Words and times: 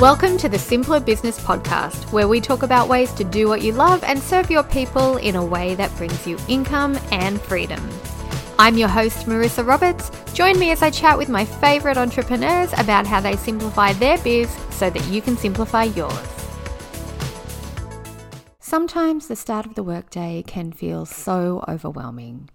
Welcome 0.00 0.38
to 0.38 0.48
the 0.48 0.60
Simpler 0.60 1.00
Business 1.00 1.40
Podcast, 1.40 2.12
where 2.12 2.28
we 2.28 2.40
talk 2.40 2.62
about 2.62 2.88
ways 2.88 3.12
to 3.14 3.24
do 3.24 3.48
what 3.48 3.62
you 3.62 3.72
love 3.72 4.04
and 4.04 4.22
serve 4.22 4.48
your 4.48 4.62
people 4.62 5.16
in 5.16 5.34
a 5.34 5.44
way 5.44 5.74
that 5.74 5.92
brings 5.96 6.24
you 6.24 6.38
income 6.46 6.96
and 7.10 7.40
freedom. 7.40 7.80
I'm 8.60 8.78
your 8.78 8.86
host, 8.86 9.26
Marissa 9.26 9.66
Roberts. 9.66 10.12
Join 10.34 10.56
me 10.56 10.70
as 10.70 10.82
I 10.82 10.90
chat 10.90 11.18
with 11.18 11.28
my 11.28 11.44
favorite 11.44 11.96
entrepreneurs 11.96 12.72
about 12.74 13.08
how 13.08 13.20
they 13.20 13.34
simplify 13.34 13.92
their 13.92 14.18
biz 14.18 14.48
so 14.70 14.88
that 14.88 15.04
you 15.08 15.20
can 15.20 15.36
simplify 15.36 15.82
yours. 15.82 16.37
Sometimes 18.68 19.28
the 19.28 19.34
start 19.34 19.64
of 19.64 19.76
the 19.76 19.82
workday 19.82 20.44
can 20.46 20.72
feel 20.72 21.06
so 21.06 21.64
overwhelming. 21.66 22.50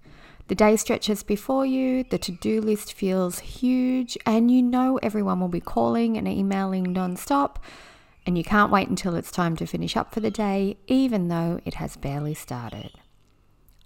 The 0.48 0.54
day 0.54 0.76
stretches 0.76 1.24
before 1.24 1.66
you, 1.66 2.04
the 2.04 2.20
to 2.20 2.32
do 2.32 2.62
list 2.62 2.94
feels 2.94 3.40
huge, 3.40 4.16
and 4.24 4.52
you 4.52 4.62
know 4.62 5.00
everyone 5.02 5.40
will 5.40 5.48
be 5.48 5.60
calling 5.60 6.16
and 6.16 6.28
emailing 6.28 6.94
non 6.94 7.16
stop, 7.16 7.58
and 8.28 8.38
you 8.38 8.44
can't 8.44 8.72
wait 8.72 8.90
until 8.90 9.16
it's 9.16 9.32
time 9.32 9.56
to 9.56 9.66
finish 9.66 9.98
up 9.98 10.14
for 10.14 10.20
the 10.20 10.30
day, 10.30 10.78
even 10.86 11.30
though 11.30 11.60
it 11.66 11.74
has 11.74 11.98
barely 11.98 12.36
started. 12.36 12.92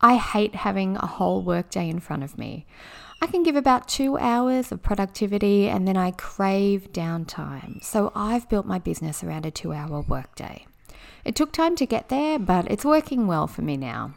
I 0.01 0.17
hate 0.17 0.53
having 0.55 0.97
a 0.97 1.07
whole 1.07 1.41
workday 1.41 1.87
in 1.87 2.01
front 2.01 2.23
of 2.23 2.37
me. 2.37 2.65
I 3.21 3.27
can 3.27 3.41
give 3.41 3.55
about 3.55 3.87
two 3.87 4.17
hours 4.17 4.73
of 4.73 4.83
productivity 4.83 5.69
and 5.69 5.87
then 5.87 5.95
I 5.95 6.11
crave 6.11 6.91
downtime. 6.91 7.81
So 7.81 8.11
I've 8.13 8.49
built 8.49 8.65
my 8.65 8.79
business 8.79 9.23
around 9.23 9.45
a 9.45 9.51
two 9.51 9.71
hour 9.71 10.01
workday. 10.01 10.67
It 11.27 11.35
took 11.35 11.51
time 11.51 11.75
to 11.75 11.85
get 11.85 12.07
there, 12.07 12.39
but 12.39 12.71
it's 12.71 12.85
working 12.85 13.27
well 13.27 13.47
for 13.47 13.61
me 13.61 13.75
now. 13.75 14.13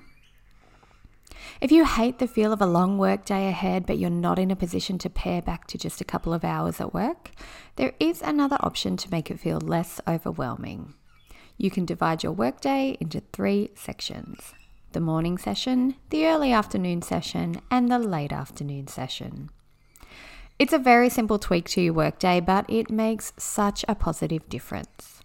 If 1.60 1.72
you 1.72 1.84
hate 1.84 2.20
the 2.20 2.28
feel 2.28 2.52
of 2.52 2.62
a 2.62 2.66
long 2.66 2.98
work 2.98 3.24
day 3.24 3.48
ahead, 3.48 3.84
but 3.84 3.98
you're 3.98 4.10
not 4.10 4.38
in 4.38 4.52
a 4.52 4.56
position 4.56 4.96
to 4.98 5.10
pare 5.10 5.42
back 5.42 5.66
to 5.66 5.76
just 5.76 6.00
a 6.00 6.04
couple 6.04 6.32
of 6.32 6.44
hours 6.44 6.80
at 6.80 6.94
work, 6.94 7.32
there 7.74 7.94
is 7.98 8.22
another 8.22 8.58
option 8.60 8.96
to 8.96 9.10
make 9.10 9.28
it 9.28 9.40
feel 9.40 9.58
less 9.58 10.00
overwhelming. 10.06 10.94
You 11.58 11.68
can 11.68 11.84
divide 11.84 12.22
your 12.22 12.30
workday 12.30 12.96
into 13.00 13.22
three 13.32 13.70
sections 13.74 14.54
the 14.92 15.00
morning 15.00 15.36
session, 15.36 15.96
the 16.10 16.28
early 16.28 16.52
afternoon 16.52 17.02
session, 17.02 17.60
and 17.72 17.90
the 17.90 17.98
late 17.98 18.32
afternoon 18.32 18.86
session. 18.86 19.50
It's 20.60 20.72
a 20.72 20.78
very 20.78 21.08
simple 21.08 21.40
tweak 21.40 21.68
to 21.70 21.80
your 21.80 21.94
workday, 21.94 22.38
but 22.38 22.70
it 22.70 22.88
makes 22.88 23.32
such 23.36 23.84
a 23.88 23.96
positive 23.96 24.48
difference. 24.48 25.19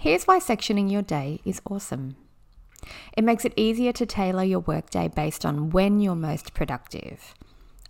Here's 0.00 0.24
why 0.24 0.38
sectioning 0.38 0.90
your 0.90 1.02
day 1.02 1.42
is 1.44 1.60
awesome. 1.68 2.16
It 3.18 3.22
makes 3.22 3.44
it 3.44 3.52
easier 3.54 3.92
to 3.92 4.06
tailor 4.06 4.42
your 4.42 4.60
workday 4.60 5.08
based 5.08 5.44
on 5.44 5.68
when 5.68 6.00
you're 6.00 6.14
most 6.14 6.54
productive. 6.54 7.34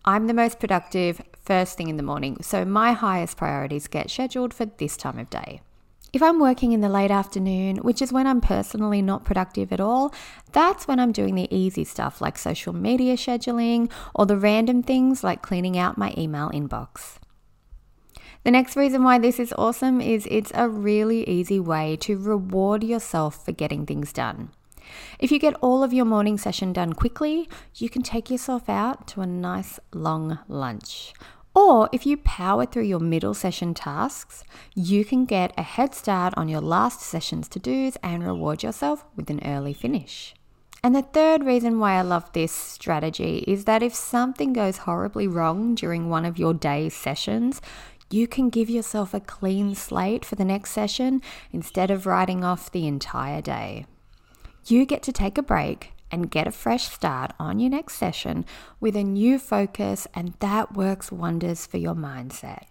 I'm 0.05 0.27
the 0.27 0.35
most 0.35 0.59
productive 0.59 1.23
first 1.45 1.77
thing 1.77 1.87
in 1.87 1.97
the 1.99 2.03
morning, 2.03 2.43
so 2.43 2.65
my 2.65 2.95
highest 2.95 3.37
priorities 3.37 3.87
get 3.87 4.11
scheduled 4.11 4.53
for 4.53 4.65
this 4.65 4.97
time 4.97 5.21
of 5.21 5.31
day. 5.31 5.61
If 6.13 6.21
I'm 6.21 6.41
working 6.41 6.73
in 6.73 6.81
the 6.81 6.89
late 6.89 7.13
afternoon, 7.13 7.77
which 7.77 8.03
is 8.03 8.13
when 8.13 8.27
I'm 8.27 8.41
personally 8.41 9.03
not 9.03 9.25
productive 9.25 9.73
at 9.73 9.79
all, 9.79 10.13
that's 10.51 10.89
when 10.89 10.99
I'm 10.99 11.13
doing 11.13 11.37
the 11.37 11.57
easy 11.57 11.85
stuff 11.85 12.21
like 12.21 12.37
social 12.37 12.73
media 12.73 13.15
scheduling 13.15 13.89
or 14.17 14.27
the 14.27 14.37
random 14.37 14.83
things 14.83 15.23
like 15.23 15.43
cleaning 15.43 15.79
out 15.79 15.97
my 15.97 16.13
email 16.19 16.51
inbox. 16.51 17.21
The 18.43 18.51
next 18.51 18.75
reason 18.75 19.03
why 19.03 19.19
this 19.19 19.39
is 19.39 19.53
awesome 19.59 20.01
is 20.01 20.27
it's 20.31 20.51
a 20.55 20.69
really 20.69 21.29
easy 21.29 21.61
way 21.61 21.97
to 22.01 22.17
reward 22.17 22.83
yourself 22.83 23.45
for 23.45 23.53
getting 23.53 23.85
things 23.85 24.13
done. 24.15 24.51
If 25.19 25.31
you 25.31 25.39
get 25.39 25.55
all 25.61 25.85
of 25.85 25.93
your 25.93 26.07
morning 26.07 26.39
session 26.39 26.73
done 26.73 26.95
quickly, 26.95 27.49
you 27.75 27.91
can 27.91 28.03
take 28.03 28.31
yourself 28.31 28.69
out 28.69 29.07
to 29.09 29.21
a 29.21 29.27
nice 29.27 29.79
long 29.93 30.39
lunch. 30.49 31.13
Or 31.55 31.91
if 31.93 32.07
you 32.07 32.17
power 32.17 32.65
through 32.65 32.85
your 32.85 33.01
middle 33.01 33.35
session 33.35 33.75
tasks, 33.75 34.45
you 34.75 35.05
can 35.05 35.27
get 35.27 35.53
a 35.59 35.63
head 35.63 35.95
start 35.95 36.33
on 36.37 36.49
your 36.49 36.61
last 36.63 37.01
session's 37.01 37.49
to 37.51 37.59
dos 37.59 37.97
and 38.03 38.25
reward 38.25 38.63
yourself 38.63 39.05
with 39.17 39.29
an 39.29 39.41
early 39.45 39.75
finish. 39.75 40.35
And 40.83 40.95
the 40.95 41.03
third 41.03 41.45
reason 41.45 41.79
why 41.79 41.99
I 41.99 42.03
love 42.03 42.33
this 42.33 42.53
strategy 42.53 43.45
is 43.47 43.65
that 43.67 43.83
if 43.83 43.95
something 43.95 44.55
goes 44.55 44.79
horribly 44.79 45.29
wrong 45.29 45.75
during 45.75 46.09
one 46.09 46.25
of 46.25 46.39
your 46.39 46.55
day's 46.55 46.95
sessions, 46.95 47.61
you 48.11 48.27
can 48.27 48.51
give 48.51 48.69
yourself 48.69 49.15
a 49.15 49.21
clean 49.21 49.75
slate 49.75 50.25
for 50.25 50.35
the 50.35 50.45
next 50.45 50.71
session 50.71 51.23
instead 51.53 51.91
of 51.91 52.07
writing 52.07 52.45
off 52.45 52.71
the 52.73 52.87
entire 52.87 53.41
day 53.41 53.87
you 54.67 54.85
get 54.85 55.03
to 55.03 55.13
take 55.13 55.39
a 55.39 55.43
break 55.43 55.93
and 56.11 56.31
get 56.31 56.47
a 56.47 56.51
fresh 56.53 56.85
start 56.85 57.33
on 57.39 57.59
your 57.59 57.71
next 57.71 57.95
session 57.95 58.45
with 58.81 58.97
a 58.97 59.05
new 59.05 59.39
focus, 59.39 60.07
and 60.15 60.35
that 60.41 60.75
works 60.75 61.13
wonders 61.13 61.67
for 61.67 61.79
your 61.79 61.95
mindset. 61.95 62.65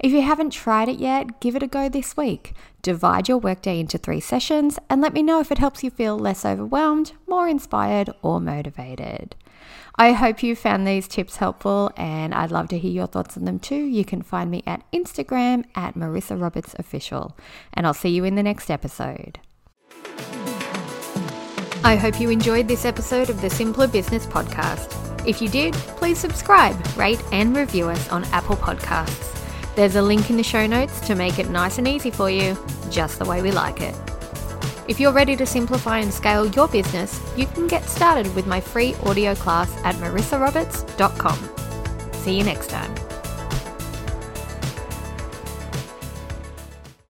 If 0.00 0.12
you 0.12 0.22
haven't 0.22 0.50
tried 0.50 0.88
it 0.88 0.98
yet, 0.98 1.40
give 1.40 1.56
it 1.56 1.62
a 1.62 1.66
go 1.66 1.88
this 1.88 2.16
week. 2.16 2.54
Divide 2.82 3.28
your 3.28 3.38
workday 3.38 3.78
into 3.78 3.98
three 3.98 4.20
sessions 4.20 4.78
and 4.90 5.00
let 5.00 5.12
me 5.12 5.22
know 5.22 5.40
if 5.40 5.52
it 5.52 5.58
helps 5.58 5.84
you 5.84 5.90
feel 5.90 6.18
less 6.18 6.44
overwhelmed, 6.44 7.12
more 7.26 7.48
inspired, 7.48 8.10
or 8.22 8.40
motivated. 8.40 9.36
I 9.96 10.12
hope 10.12 10.42
you 10.42 10.56
found 10.56 10.86
these 10.86 11.06
tips 11.06 11.36
helpful 11.36 11.90
and 11.96 12.34
I'd 12.34 12.50
love 12.50 12.68
to 12.68 12.78
hear 12.78 12.90
your 12.90 13.06
thoughts 13.06 13.36
on 13.36 13.44
them 13.44 13.58
too. 13.58 13.84
You 13.84 14.04
can 14.04 14.22
find 14.22 14.50
me 14.50 14.62
at 14.66 14.90
Instagram 14.92 15.64
at 15.74 15.94
Marissa 15.94 16.40
Roberts 16.40 16.74
Official, 16.78 17.36
and 17.74 17.86
I'll 17.86 17.94
see 17.94 18.08
you 18.08 18.24
in 18.24 18.34
the 18.34 18.42
next 18.42 18.70
episode. 18.70 19.38
I 21.84 21.96
hope 21.96 22.20
you 22.20 22.30
enjoyed 22.30 22.68
this 22.68 22.84
episode 22.84 23.28
of 23.28 23.40
the 23.40 23.50
Simpler 23.50 23.88
Business 23.88 24.24
Podcast. 24.24 24.98
If 25.26 25.42
you 25.42 25.48
did, 25.48 25.74
please 25.74 26.18
subscribe, 26.18 26.76
rate, 26.96 27.22
and 27.32 27.56
review 27.56 27.88
us 27.88 28.08
on 28.10 28.24
Apple 28.26 28.56
Podcasts. 28.56 29.41
There's 29.74 29.96
a 29.96 30.02
link 30.02 30.28
in 30.28 30.36
the 30.36 30.42
show 30.42 30.66
notes 30.66 31.00
to 31.06 31.14
make 31.14 31.38
it 31.38 31.48
nice 31.48 31.78
and 31.78 31.88
easy 31.88 32.10
for 32.10 32.28
you, 32.28 32.58
just 32.90 33.18
the 33.18 33.24
way 33.24 33.40
we 33.40 33.50
like 33.50 33.80
it. 33.80 33.94
If 34.86 35.00
you're 35.00 35.12
ready 35.12 35.34
to 35.36 35.46
simplify 35.46 36.00
and 36.00 36.12
scale 36.12 36.46
your 36.46 36.68
business, 36.68 37.18
you 37.36 37.46
can 37.46 37.68
get 37.68 37.84
started 37.84 38.34
with 38.34 38.46
my 38.46 38.60
free 38.60 38.94
audio 39.04 39.34
class 39.34 39.74
at 39.84 39.94
marissaroberts.com. 39.96 42.12
See 42.12 42.36
you 42.36 42.44
next 42.44 42.68
time. 42.68 43.11